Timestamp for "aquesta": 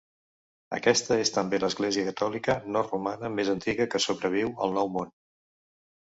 0.75-1.17